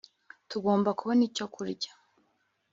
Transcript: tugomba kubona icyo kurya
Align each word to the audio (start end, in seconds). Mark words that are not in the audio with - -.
tugomba 0.49 0.89
kubona 0.99 1.21
icyo 1.29 1.45
kurya 1.53 1.91